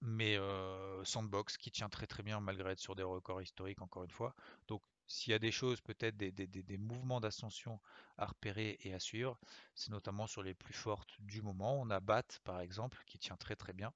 Mais 0.00 0.36
euh, 0.36 1.04
Sandbox 1.04 1.56
qui 1.56 1.70
tient 1.70 1.88
très 1.88 2.06
très 2.06 2.22
bien 2.22 2.40
malgré 2.40 2.72
être 2.72 2.80
sur 2.80 2.96
des 2.96 3.02
records 3.02 3.42
historiques 3.42 3.82
encore 3.82 4.02
une 4.02 4.10
fois. 4.10 4.34
Donc 4.66 4.82
s'il 5.06 5.32
y 5.32 5.34
a 5.34 5.38
des 5.38 5.50
choses, 5.50 5.80
peut-être 5.80 6.16
des, 6.16 6.78
mouvements 6.78 7.20
d'ascension 7.20 7.80
à 8.18 8.26
repérer 8.26 8.78
et 8.82 8.94
à 8.94 8.98
suivre, 8.98 9.38
c'est 9.74 9.90
notamment 9.90 10.26
sur 10.26 10.42
les 10.42 10.54
plus 10.54 10.74
fortes 10.74 11.10
du 11.20 11.42
moment. 11.42 11.80
On 11.80 11.90
a 11.90 12.00
BAT 12.00 12.24
par 12.44 12.60
exemple 12.60 13.02
qui 13.06 13.18
tient 13.18 13.36
très 13.36 13.56
très 13.56 13.72
bien, 13.72 13.92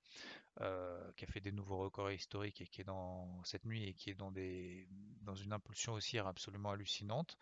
euh, 0.60 1.12
qui 1.16 1.24
a 1.24 1.28
fait 1.28 1.40
des 1.40 1.52
nouveaux 1.52 1.78
records 1.78 2.12
historiques 2.12 2.60
et 2.60 2.66
qui 2.66 2.80
est 2.80 2.84
dans 2.84 3.42
cette 3.44 3.64
nuit 3.64 3.84
et 3.84 3.94
qui 3.94 4.10
est 4.10 4.14
dans, 4.14 4.30
des, 4.30 4.88
dans 5.22 5.34
une 5.34 5.52
impulsion 5.52 5.94
haussière 5.94 6.26
absolument 6.26 6.70
hallucinante. 6.70 7.36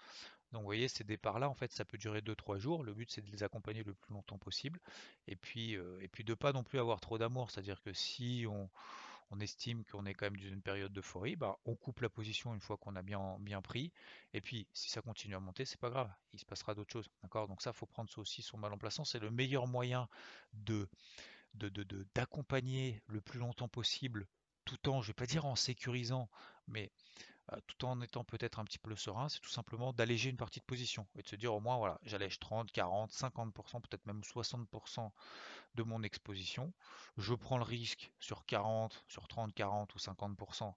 Donc 0.52 0.60
vous 0.60 0.66
voyez, 0.66 0.86
ces 0.86 1.02
départs-là, 1.02 1.48
en 1.48 1.54
fait, 1.54 1.72
ça 1.72 1.84
peut 1.84 1.98
durer 1.98 2.20
2-3 2.20 2.58
jours. 2.58 2.84
Le 2.84 2.94
but, 2.94 3.10
c'est 3.10 3.22
de 3.22 3.30
les 3.32 3.42
accompagner 3.42 3.82
le 3.82 3.92
plus 3.92 4.14
longtemps 4.14 4.38
possible. 4.38 4.78
Et 5.26 5.34
puis, 5.34 5.76
euh, 5.76 5.98
et 6.00 6.06
puis 6.06 6.22
de 6.22 6.32
pas 6.32 6.52
non 6.52 6.62
plus 6.62 6.78
avoir 6.78 7.00
trop 7.00 7.18
d'amour. 7.18 7.50
C'est-à-dire 7.50 7.82
que 7.82 7.92
si 7.92 8.46
on, 8.48 8.70
on 9.30 9.40
estime 9.40 9.84
qu'on 9.84 10.06
est 10.06 10.14
quand 10.14 10.26
même 10.26 10.36
dans 10.36 10.48
une 10.48 10.62
période 10.62 10.92
d'euphorie, 10.92 11.36
bah, 11.36 11.58
on 11.64 11.74
coupe 11.74 12.00
la 12.00 12.08
position 12.08 12.54
une 12.54 12.60
fois 12.60 12.76
qu'on 12.76 12.96
a 12.96 13.02
bien, 13.02 13.38
pris. 13.62 13.92
Et 14.32 14.40
puis, 14.40 14.66
si 14.72 14.90
ça 14.90 15.02
continue 15.02 15.34
à 15.34 15.40
monter, 15.40 15.64
c'est 15.64 15.80
pas 15.80 15.90
grave, 15.90 16.10
il 16.32 16.38
se 16.38 16.44
passera 16.44 16.74
d'autres 16.74 16.92
choses. 16.92 17.10
Donc 17.32 17.62
ça, 17.62 17.72
faut 17.72 17.86
prendre 17.86 18.10
ça 18.10 18.20
aussi 18.20 18.42
son 18.42 18.58
mal 18.58 18.72
en 18.72 18.78
plaçant. 18.78 19.04
C'est 19.04 19.18
le 19.18 19.30
meilleur 19.30 19.66
moyen 19.66 20.08
de 20.52 20.88
d'accompagner 22.14 23.00
le 23.06 23.20
plus 23.20 23.38
longtemps 23.38 23.68
possible, 23.68 24.26
tout 24.64 24.88
en, 24.88 25.02
je 25.02 25.08
vais 25.08 25.14
pas 25.14 25.26
dire 25.26 25.44
en 25.46 25.54
sécurisant, 25.54 26.28
mais 26.66 26.90
tout 27.66 27.84
en 27.84 28.00
étant 28.00 28.24
peut-être 28.24 28.58
un 28.58 28.64
petit 28.64 28.78
peu 28.78 28.94
serein, 28.96 29.28
c'est 29.28 29.40
tout 29.40 29.50
simplement 29.50 29.92
d'alléger 29.92 30.30
une 30.30 30.36
partie 30.36 30.60
de 30.60 30.64
position 30.64 31.06
et 31.16 31.22
de 31.22 31.28
se 31.28 31.36
dire 31.36 31.54
au 31.54 31.60
moins 31.60 31.76
voilà, 31.76 31.98
j'allège 32.02 32.38
30, 32.38 32.72
40, 32.72 33.12
50%, 33.12 33.80
peut-être 33.82 34.06
même 34.06 34.20
60% 34.20 35.10
de 35.74 35.82
mon 35.82 36.02
exposition. 36.02 36.72
Je 37.16 37.34
prends 37.34 37.58
le 37.58 37.64
risque 37.64 38.12
sur 38.18 38.46
40, 38.46 39.04
sur 39.08 39.28
30, 39.28 39.52
40 39.54 39.94
ou 39.94 39.98
50% 39.98 40.74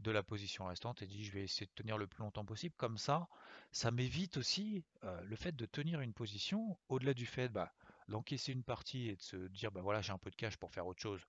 de 0.00 0.10
la 0.10 0.22
position 0.22 0.66
restante 0.66 1.02
et 1.02 1.06
dis 1.06 1.24
je 1.24 1.32
vais 1.32 1.42
essayer 1.42 1.66
de 1.66 1.72
tenir 1.72 1.98
le 1.98 2.06
plus 2.06 2.22
longtemps 2.22 2.44
possible. 2.44 2.74
Comme 2.76 2.98
ça, 2.98 3.28
ça 3.72 3.90
m'évite 3.90 4.36
aussi 4.36 4.84
euh, 5.04 5.20
le 5.22 5.36
fait 5.36 5.54
de 5.54 5.66
tenir 5.66 6.00
une 6.00 6.14
position 6.14 6.78
au-delà 6.88 7.14
du 7.14 7.26
fait 7.26 7.48
bah, 7.48 7.72
d'encaisser 8.08 8.52
une 8.52 8.62
partie 8.62 9.08
et 9.08 9.16
de 9.16 9.22
se 9.22 9.36
dire 9.48 9.72
bah 9.72 9.82
voilà 9.82 10.00
j'ai 10.00 10.12
un 10.12 10.18
peu 10.18 10.30
de 10.30 10.36
cash 10.36 10.56
pour 10.56 10.70
faire 10.70 10.86
autre 10.86 11.00
chose. 11.00 11.26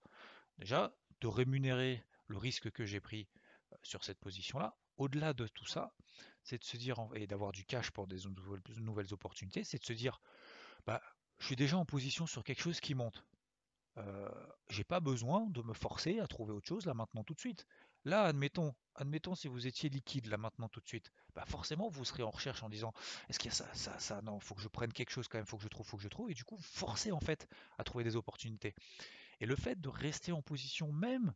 Déjà, 0.60 0.93
de 1.22 1.27
rémunérer 1.27 2.03
le 2.27 2.38
risque 2.38 2.69
que 2.72 2.86
j'ai 2.86 3.00
pris 3.00 3.27
sur 3.84 4.04
cette 4.04 4.20
position-là. 4.20 4.76
Au-delà 4.98 5.34
de 5.34 5.48
tout 5.48 5.66
ça, 5.66 5.94
c'est 6.44 6.58
de 6.58 6.64
se 6.64 6.78
dire, 6.78 6.98
et 7.16 7.28
d'avoir 7.28 7.52
du 7.52 7.66
cash 7.66 7.92
pour 7.92 8.08
des 8.08 8.18
nouvelles 8.78 9.14
opportunités, 9.14 9.64
c'est 9.64 9.80
de 9.80 9.86
se 9.86 9.94
dire, 9.94 10.20
bah, 10.86 11.02
je 11.40 11.46
suis 11.46 11.56
déjà 11.56 11.78
en 11.78 11.86
position 11.86 12.28
sur 12.28 12.44
quelque 12.44 12.62
chose 12.62 12.80
qui 12.80 12.96
monte. 12.96 13.24
Euh, 13.98 14.30
j'ai 14.70 14.84
pas 14.84 15.00
besoin 15.00 15.48
de 15.50 15.62
me 15.62 15.74
forcer 15.74 16.20
à 16.20 16.28
trouver 16.28 16.54
autre 16.54 16.68
chose 16.68 16.86
là 16.86 16.94
maintenant 16.94 17.24
tout 17.24 17.34
de 17.34 17.40
suite. 17.40 17.66
Là, 18.06 18.24
admettons, 18.24 18.74
admettons 18.96 19.36
si 19.36 19.48
vous 19.48 19.68
étiez 19.68 19.90
liquide 19.90 20.28
là 20.28 20.38
maintenant 20.38 20.70
tout 20.70 20.80
de 20.80 20.88
suite, 20.88 21.12
bah 21.36 21.44
forcément 21.46 21.90
vous 21.90 22.06
serez 22.06 22.24
en 22.24 22.30
recherche 22.30 22.64
en 22.64 22.70
disant 22.70 22.94
est-ce 23.28 23.40
qu'il 23.40 23.50
y 23.50 23.54
a 23.54 23.56
ça, 23.56 23.68
ça, 23.74 24.00
ça, 24.00 24.22
non, 24.22 24.40
faut 24.40 24.56
que 24.56 24.62
je 24.62 24.70
prenne 24.70 24.94
quelque 24.94 25.10
chose 25.10 25.28
quand 25.28 25.38
même, 25.38 25.46
faut 25.46 25.58
que 25.58 25.64
je 25.64 25.68
trouve, 25.68 25.86
faut 25.86 25.98
que 25.98 26.04
je 26.04 26.08
trouve, 26.08 26.32
et 26.32 26.34
du 26.34 26.46
coup 26.46 26.58
forcez 26.62 27.12
en 27.12 27.20
fait 27.20 27.48
à 27.78 27.84
trouver 27.84 28.04
des 28.06 28.16
opportunités. 28.16 28.74
Et 29.42 29.46
le 29.46 29.56
fait 29.56 29.82
de 29.82 29.90
rester 29.90 30.32
en 30.32 30.42
position 30.42 30.92
même 30.94 31.34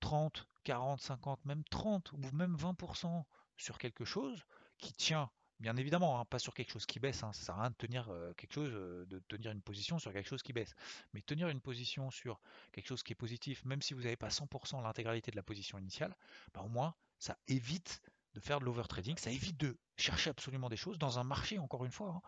30, 0.00 0.46
40, 0.64 1.00
50, 1.00 1.44
même 1.44 1.64
30 1.64 2.12
ou 2.12 2.18
même 2.32 2.56
20% 2.56 3.24
sur 3.56 3.78
quelque 3.78 4.04
chose 4.04 4.42
qui 4.78 4.92
tient 4.92 5.30
Bien 5.60 5.76
évidemment, 5.76 6.18
hein, 6.18 6.24
pas 6.24 6.40
sur 6.40 6.52
quelque 6.52 6.72
chose 6.72 6.84
qui 6.84 6.98
baisse, 6.98 7.22
hein, 7.22 7.32
ça 7.32 7.44
sert 7.44 7.54
à 7.54 7.60
rien 7.62 7.70
de 7.70 7.76
tenir 7.76 8.10
quelque 8.36 8.52
chose, 8.52 8.72
de 8.72 9.18
tenir 9.28 9.52
une 9.52 9.62
position 9.62 9.98
sur 9.98 10.12
quelque 10.12 10.28
chose 10.28 10.42
qui 10.42 10.52
baisse. 10.52 10.74
Mais 11.12 11.22
tenir 11.22 11.48
une 11.48 11.60
position 11.60 12.10
sur 12.10 12.40
quelque 12.72 12.88
chose 12.88 13.02
qui 13.02 13.12
est 13.12 13.16
positif, 13.16 13.64
même 13.64 13.80
si 13.80 13.94
vous 13.94 14.02
n'avez 14.02 14.16
pas 14.16 14.28
100% 14.28 14.82
l'intégralité 14.82 15.30
de 15.30 15.36
la 15.36 15.44
position 15.44 15.78
initiale, 15.78 16.14
bah, 16.52 16.62
au 16.62 16.68
moins 16.68 16.94
ça 17.18 17.38
évite 17.46 18.02
de 18.34 18.40
faire 18.40 18.58
de 18.58 18.64
l'overtrading, 18.64 19.16
ça 19.16 19.30
évite 19.30 19.56
de 19.56 19.78
chercher 19.96 20.30
absolument 20.30 20.68
des 20.68 20.76
choses 20.76 20.98
dans 20.98 21.20
un 21.20 21.24
marché, 21.24 21.58
encore 21.58 21.84
une 21.84 21.92
fois. 21.92 22.20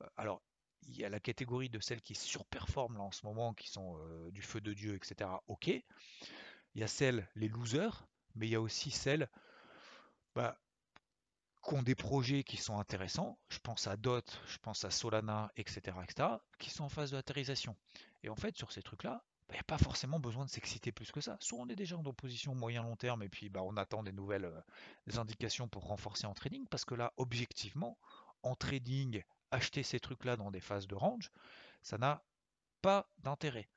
Hein. 0.00 0.06
Alors, 0.16 0.42
il 0.88 0.96
y 0.96 1.04
a 1.04 1.10
la 1.10 1.20
catégorie 1.20 1.68
de 1.68 1.78
celles 1.78 2.00
qui 2.00 2.14
surperforment 2.14 2.96
là 2.96 3.02
en 3.02 3.12
ce 3.12 3.24
moment, 3.26 3.52
qui 3.52 3.68
sont 3.68 3.98
du 4.30 4.40
feu 4.40 4.60
de 4.62 4.72
Dieu, 4.72 4.94
etc. 4.94 5.30
Ok. 5.46 5.70
Il 6.74 6.80
y 6.80 6.84
a 6.84 6.88
celles, 6.88 7.28
les 7.34 7.48
losers, 7.48 8.06
mais 8.34 8.46
il 8.46 8.50
y 8.50 8.56
a 8.56 8.60
aussi 8.60 8.90
celles, 8.90 9.28
bah, 10.34 10.58
qui 11.62 11.74
ont 11.74 11.82
des 11.82 11.94
projets 11.94 12.42
qui 12.42 12.56
sont 12.56 12.78
intéressants, 12.78 13.38
je 13.48 13.58
pense 13.58 13.86
à 13.86 13.96
DOT, 13.96 14.22
je 14.46 14.58
pense 14.58 14.84
à 14.84 14.90
Solana, 14.90 15.52
etc., 15.56 15.96
etc., 16.02 16.28
qui 16.58 16.70
sont 16.70 16.84
en 16.84 16.88
phase 16.88 17.12
de. 17.12 17.22
Et 18.24 18.28
en 18.28 18.36
fait, 18.36 18.56
sur 18.56 18.72
ces 18.72 18.82
trucs-là, 18.82 19.22
il 19.24 19.46
bah, 19.48 19.54
n'y 19.54 19.60
a 19.60 19.64
pas 19.64 19.78
forcément 19.78 20.18
besoin 20.18 20.44
de 20.44 20.50
s'exciter 20.50 20.92
plus 20.92 21.12
que 21.12 21.20
ça. 21.20 21.36
Soit 21.40 21.58
on 21.58 21.68
est 21.68 21.76
déjà 21.76 21.96
en 21.96 22.02
position 22.02 22.54
moyen-long 22.54 22.96
terme 22.96 23.22
et 23.22 23.28
puis 23.28 23.48
bah, 23.48 23.62
on 23.62 23.76
attend 23.76 24.02
des 24.02 24.12
nouvelles 24.12 24.46
euh, 24.46 25.18
indications 25.18 25.68
pour 25.68 25.86
renforcer 25.86 26.26
en 26.26 26.34
trading, 26.34 26.66
parce 26.68 26.84
que 26.84 26.94
là, 26.94 27.12
objectivement, 27.16 27.98
en 28.42 28.56
trading, 28.56 29.22
acheter 29.50 29.82
ces 29.82 30.00
trucs-là 30.00 30.36
dans 30.36 30.50
des 30.50 30.60
phases 30.60 30.88
de 30.88 30.94
range, 30.94 31.30
ça 31.82 31.98
n'a 31.98 32.24
pas 32.80 33.08
d'intérêt. 33.18 33.68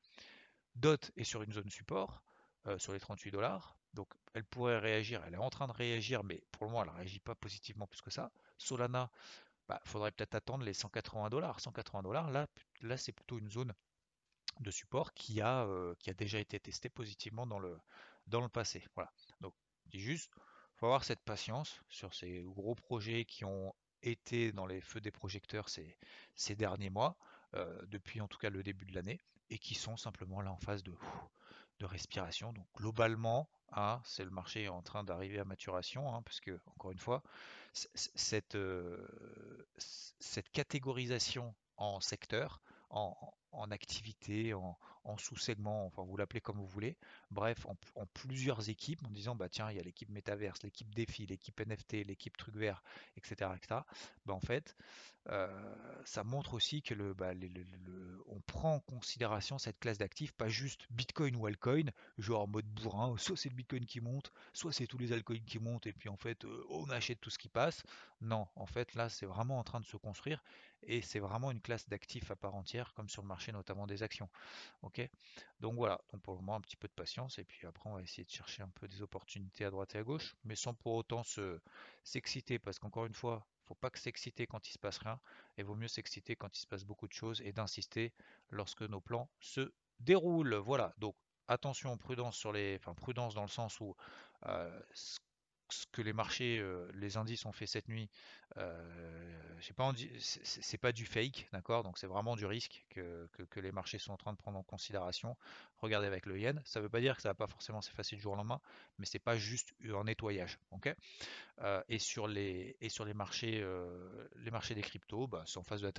DOT 0.75 0.97
est 1.17 1.23
sur 1.23 1.43
une 1.43 1.53
zone 1.53 1.69
support, 1.69 2.23
euh, 2.67 2.77
sur 2.77 2.93
les 2.93 2.99
38 2.99 3.31
dollars. 3.31 3.77
Donc 3.93 4.09
elle 4.33 4.43
pourrait 4.43 4.79
réagir, 4.79 5.23
elle 5.25 5.35
est 5.35 5.37
en 5.37 5.49
train 5.49 5.67
de 5.67 5.71
réagir, 5.71 6.23
mais 6.23 6.41
pour 6.51 6.65
le 6.65 6.71
moment 6.71 6.83
elle 6.83 6.91
ne 6.91 6.95
réagit 6.97 7.19
pas 7.19 7.35
positivement 7.35 7.87
plus 7.87 8.01
que 8.01 8.11
ça. 8.11 8.31
Solana, 8.57 9.09
il 9.13 9.63
bah, 9.69 9.81
faudrait 9.85 10.11
peut-être 10.11 10.35
attendre 10.35 10.65
les 10.65 10.73
180 10.73 11.29
dollars. 11.29 11.59
180 11.59 12.03
dollars, 12.03 12.29
là, 12.31 12.47
là 12.81 12.97
c'est 12.97 13.11
plutôt 13.11 13.37
une 13.37 13.49
zone 13.49 13.73
de 14.59 14.71
support 14.71 15.13
qui 15.13 15.41
a, 15.41 15.63
euh, 15.65 15.95
qui 15.99 16.09
a 16.09 16.13
déjà 16.13 16.39
été 16.39 16.59
testée 16.59 16.89
positivement 16.89 17.47
dans 17.47 17.59
le, 17.59 17.77
dans 18.27 18.41
le 18.41 18.49
passé. 18.49 18.83
Voilà. 18.95 19.11
Donc 19.41 19.53
dis 19.87 19.99
juste, 19.99 20.31
faut 20.75 20.87
avoir 20.87 21.03
cette 21.03 21.21
patience 21.21 21.81
sur 21.89 22.13
ces 22.13 22.41
gros 22.43 22.75
projets 22.75 23.25
qui 23.25 23.45
ont 23.45 23.73
été 24.01 24.51
dans 24.51 24.65
les 24.65 24.81
feux 24.81 25.01
des 25.01 25.11
projecteurs 25.11 25.69
ces, 25.69 25.97
ces 26.35 26.55
derniers 26.55 26.89
mois, 26.89 27.17
euh, 27.55 27.81
depuis 27.87 28.21
en 28.21 28.27
tout 28.27 28.37
cas 28.37 28.49
le 28.49 28.63
début 28.63 28.85
de 28.85 28.93
l'année, 28.93 29.19
et 29.49 29.57
qui 29.57 29.75
sont 29.75 29.97
simplement 29.97 30.41
là 30.41 30.51
en 30.51 30.57
phase 30.57 30.83
de, 30.83 30.93
de 31.79 31.85
respiration. 31.85 32.53
Donc 32.53 32.67
globalement, 32.75 33.49
ah, 33.71 34.01
c'est 34.05 34.23
le 34.23 34.29
marché 34.29 34.69
en 34.69 34.81
train 34.81 35.03
d'arriver 35.03 35.39
à 35.39 35.45
maturation, 35.45 36.13
hein, 36.13 36.21
parce 36.21 36.39
que, 36.39 36.59
encore 36.67 36.91
une 36.91 36.99
fois, 36.99 37.23
cette, 37.73 38.55
euh, 38.55 39.05
cette 39.77 40.49
catégorisation 40.51 41.53
en 41.77 41.99
secteur, 41.99 42.61
en, 42.89 43.71
activité, 43.71 44.53
en, 44.53 44.77
sous-segment, 45.17 45.85
enfin 45.85 46.03
vous 46.03 46.15
l'appelez 46.15 46.39
comme 46.39 46.57
vous 46.57 46.67
voulez, 46.67 46.97
bref, 47.31 47.65
en, 47.65 48.05
plusieurs 48.13 48.69
équipes, 48.69 49.03
en 49.05 49.09
disant 49.09 49.35
bah 49.35 49.49
tiens, 49.49 49.69
il 49.71 49.77
y 49.77 49.79
a 49.79 49.83
l'équipe 49.83 50.09
métaverse, 50.09 50.63
l'équipe 50.63 50.93
défi, 50.95 51.25
l'équipe 51.25 51.59
NFT, 51.59 52.05
l'équipe 52.05 52.37
truc 52.37 52.55
vert, 52.55 52.81
etc. 53.17 53.51
etc. 53.55 53.81
Bah, 54.25 54.33
en 54.33 54.39
fait, 54.39 54.75
ça 56.05 56.23
montre 56.23 56.53
aussi 56.53 56.81
que 56.81 56.93
le, 56.93 57.13
bah, 57.13 57.31
on 58.27 58.39
prend 58.41 58.75
en 58.75 58.79
considération 58.79 59.57
cette 59.57 59.79
classe 59.79 59.97
d'actifs, 59.97 60.31
pas 60.33 60.49
juste 60.49 60.85
Bitcoin 60.91 61.35
ou 61.35 61.47
altcoin, 61.47 61.85
genre 62.17 62.43
en 62.43 62.47
mode 62.47 62.65
bourrin, 62.65 63.15
soit 63.17 63.37
c'est 63.37 63.49
le 63.49 63.55
Bitcoin 63.55 63.85
qui 63.85 64.01
monte, 64.01 64.31
soit 64.53 64.71
c'est 64.71 64.87
tous 64.87 64.97
les 64.97 65.11
altcoins 65.11 65.43
qui 65.45 65.59
montent, 65.59 65.87
et 65.87 65.93
puis 65.93 66.09
en 66.09 66.17
fait 66.17 66.45
euh, 66.45 66.63
on 66.69 66.89
achète 66.89 67.19
tout 67.21 67.29
ce 67.29 67.39
qui 67.39 67.49
passe. 67.49 67.83
Non, 68.21 68.47
en 68.55 68.65
fait 68.65 68.93
là 68.93 69.09
c'est 69.09 69.25
vraiment 69.25 69.59
en 69.59 69.63
train 69.63 69.79
de 69.79 69.85
se 69.85 69.97
construire, 69.97 70.43
et 70.83 71.01
c'est 71.01 71.19
vraiment 71.19 71.49
une 71.51 71.61
classe 71.61 71.87
d'actifs 71.89 72.29
à 72.29 72.35
part 72.35 72.55
entière, 72.55 72.93
comme 72.93 73.09
sur 73.09 73.21
le 73.21 73.27
marché 73.27 73.51
notamment 73.51 73.87
des 73.87 74.03
actions. 74.03 74.29
Ok? 74.83 75.01
Donc 75.59 75.75
voilà, 75.75 75.99
donc 76.11 76.21
pour 76.21 76.33
le 76.33 76.39
moment 76.39 76.55
un 76.55 76.61
petit 76.61 76.77
peu 76.77 76.87
de 76.87 76.93
patience, 76.93 77.39
et 77.39 77.43
puis 77.45 77.65
après 77.65 77.89
on 77.89 77.95
va 77.95 78.01
essayer 78.01 78.25
de 78.25 78.29
chercher 78.31 78.61
un 78.61 78.69
peu 78.69 78.87
des 78.87 79.01
opportunités 79.01 79.65
à 79.65 79.71
droite 79.71 79.95
et 79.95 79.99
à 79.99 80.03
gauche, 80.03 80.35
mais 80.43 80.55
sans 80.55 80.73
pour 80.75 80.93
autant 80.93 81.23
se 81.23 81.59
s'exciter, 82.03 82.59
parce 82.59 82.77
qu'encore 82.77 83.05
une 83.05 83.13
fois, 83.13 83.47
faut 83.65 83.75
pas 83.75 83.89
que 83.89 83.99
s'exciter 83.99 84.47
quand 84.47 84.67
il 84.67 84.71
se 84.71 84.79
passe 84.79 84.97
rien, 84.99 85.19
et 85.57 85.63
vaut 85.63 85.75
mieux 85.75 85.87
s'exciter 85.87 86.35
quand 86.35 86.55
il 86.57 86.61
se 86.61 86.67
passe 86.67 86.83
beaucoup 86.83 87.07
de 87.07 87.13
choses 87.13 87.41
et 87.41 87.51
d'insister 87.51 88.13
lorsque 88.49 88.83
nos 88.83 89.01
plans 89.01 89.29
se 89.39 89.73
déroulent. 89.99 90.55
Voilà, 90.55 90.93
donc 90.97 91.15
attention, 91.47 91.97
prudence 91.97 92.37
sur 92.37 92.51
les, 92.51 92.77
enfin 92.79 92.93
prudence 92.93 93.33
dans 93.35 93.41
le 93.43 93.47
sens 93.47 93.79
où 93.79 93.95
euh, 94.45 94.81
ce 95.75 95.85
que 95.91 96.01
les 96.01 96.13
marchés, 96.13 96.59
euh, 96.59 96.89
les 96.93 97.17
indices 97.17 97.45
ont 97.45 97.51
fait 97.51 97.65
cette 97.67 97.87
nuit, 97.87 98.09
euh, 98.57 99.59
c'est 99.59 100.77
pas 100.77 100.91
du 100.91 101.05
fake, 101.05 101.47
d'accord? 101.51 101.83
Donc 101.83 101.97
c'est 101.97 102.07
vraiment 102.07 102.35
du 102.35 102.45
risque 102.45 102.85
que, 102.89 103.27
les 103.59 103.71
marchés 103.71 103.97
sont 103.97 104.11
en 104.13 104.17
train 104.17 104.33
de 104.33 104.37
prendre 104.37 104.57
en 104.57 104.63
considération. 104.63 105.35
Regardez 105.77 106.07
avec 106.07 106.25
le 106.25 106.39
yen, 106.39 106.61
ça 106.65 106.79
veut 106.79 106.89
pas 106.89 107.01
dire 107.01 107.15
que 107.15 107.21
ça 107.21 107.29
va 107.29 107.35
pas 107.35 107.47
forcément 107.47 107.81
s'effacer 107.81 108.15
du 108.15 108.21
jour 108.21 108.33
au 108.33 108.35
lendemain, 108.35 108.59
mais 108.97 109.05
c'est 109.05 109.19
pas 109.19 109.37
juste 109.37 109.73
un 109.83 110.03
nettoyage, 110.03 110.59
ok? 110.71 110.93
Euh, 111.61 111.81
Et 111.89 111.99
sur 111.99 112.27
les 112.27 112.75
marchés, 113.13 113.65
les 114.37 114.51
marchés 114.51 114.75
des 114.75 114.81
cryptos, 114.81 115.27
bah, 115.27 115.43
c'est 115.45 115.57
en 115.57 115.63
phase 115.63 115.81
de 115.81 115.91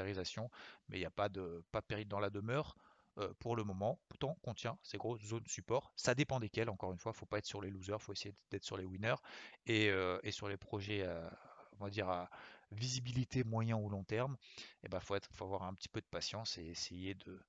mais 0.89 0.97
il 0.97 1.01
n'y 1.01 1.07
a 1.07 1.11
pas 1.11 1.29
de 1.29 1.63
pas 1.73 1.83
péril 1.83 2.09
dans 2.09 2.21
la 2.21 2.31
demeure. 2.31 2.77
Euh, 3.19 3.33
pour 3.39 3.57
le 3.57 3.65
moment, 3.65 3.99
pourtant 4.09 4.37
contient 4.43 4.79
ces 4.83 4.99
grosses 4.99 5.23
zones 5.23 5.47
support. 5.47 5.93
Ça 5.97 6.15
dépend 6.15 6.39
desquelles, 6.39 6.69
encore 6.69 6.93
une 6.93 6.99
fois, 6.99 7.13
faut 7.13 7.27
pas 7.27 7.39
être 7.39 7.47
sur 7.47 7.63
les 7.63 7.71
losers, 7.71 8.01
faut 8.01 8.13
essayer 8.13 8.35
d'être 8.51 8.65
sur 8.65 8.77
les 8.77 8.85
winners 8.85 9.17
et, 9.67 9.89
euh, 9.89 10.19
sur 10.31 10.49
les 10.49 10.57
projets, 10.59 11.07
on 11.79 11.85
va 11.85 11.91
dire, 11.91 12.09
à 12.09 12.29
visibilité 12.73 13.45
moyen 13.45 13.77
ou 13.77 13.89
long 13.89 14.05
terme, 14.05 14.37
il 14.59 14.87
eh 14.87 14.89
ben, 14.89 15.01
faut, 15.01 15.15
être, 15.15 15.29
faut 15.33 15.45
avoir 15.45 15.63
un 15.63 15.75
petit 15.75 15.89
peu 15.89 16.01
de 16.01 16.07
patience 16.07 16.59
et 16.59 16.65
essayer, 16.65 17.15
de, 17.15 17.41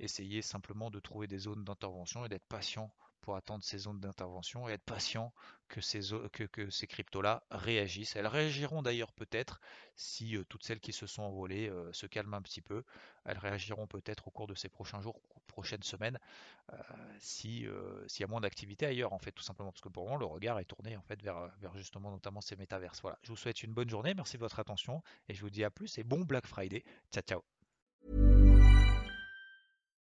essayer 0.00 0.42
simplement 0.42 0.90
de 0.90 0.98
trouver 0.98 1.26
des 1.26 1.38
zones 1.38 1.64
d'intervention 1.64 2.24
et 2.24 2.28
d'être 2.28 2.46
patient 2.46 2.90
pour 3.22 3.36
attendre 3.36 3.64
ces 3.64 3.78
zones 3.78 4.00
d'intervention 4.00 4.68
et 4.68 4.72
être 4.72 4.84
patient 4.84 5.32
que 5.68 5.80
ces, 5.80 6.86
cryptos-là 6.86 7.44
réagissent. 7.50 8.14
Elles 8.16 8.26
réagiront 8.26 8.82
d'ailleurs 8.82 9.12
peut-être 9.12 9.60
si 9.96 10.36
euh, 10.36 10.44
toutes 10.44 10.64
celles 10.64 10.80
qui 10.80 10.92
se 10.92 11.06
sont 11.06 11.22
envolées 11.22 11.70
euh, 11.70 11.90
se 11.94 12.06
calment 12.06 12.34
un 12.34 12.42
petit 12.42 12.60
peu. 12.60 12.84
Elles 13.24 13.38
réagiront 13.38 13.86
peut-être 13.86 14.28
au 14.28 14.30
cours 14.30 14.46
de 14.46 14.54
ces 14.54 14.68
prochains 14.68 15.00
jours, 15.00 15.18
prochaines 15.46 15.82
semaines, 15.82 16.18
euh, 16.72 16.76
si 17.20 17.66
s'il 18.06 18.20
y 18.20 18.24
a 18.24 18.26
moins 18.26 18.40
d'activité 18.40 18.84
ailleurs 18.84 19.12
en 19.12 19.18
fait, 19.18 19.32
tout 19.32 19.42
simplement 19.42 19.70
parce 19.70 19.80
que 19.80 19.88
pour 19.88 20.08
moi 20.08 20.18
le 20.18 20.26
regard 20.26 20.58
est 20.58 20.64
tourné 20.64 20.96
en 20.96 21.02
fait 21.02 21.22
vers, 21.22 21.48
vers 21.58 21.74
justement 21.76 22.10
notamment 22.10 22.40
ces 22.40 22.56
métaverses. 22.56 23.00
Voilà, 23.00 23.18
je 23.22 23.28
vous 23.28 23.36
souhaite 23.36 23.62
une 23.62 23.72
bonne 23.72 23.88
journée, 23.88 24.12
merci 24.14 24.36
de 24.36 24.42
votre 24.42 24.58
attention 24.58 25.02
et 25.28 25.34
je 25.34 25.40
vous 25.40 25.50
dis 25.50 25.64
à 25.64 25.70
plus 25.70 25.96
et 25.98 26.04
bon 26.04 26.20
Black 26.22 26.46
Friday. 26.46 26.84
Ciao 27.12 27.22
ciao. 27.22 28.51